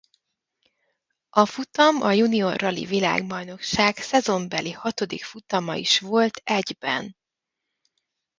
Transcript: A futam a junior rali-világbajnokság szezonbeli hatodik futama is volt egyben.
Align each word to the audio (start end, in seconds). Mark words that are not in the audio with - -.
A 1.29 1.45
futam 1.45 2.01
a 2.01 2.11
junior 2.13 2.55
rali-világbajnokság 2.59 3.97
szezonbeli 3.97 4.71
hatodik 4.71 5.23
futama 5.23 5.75
is 5.75 5.99
volt 5.99 6.41
egyben. 6.43 7.15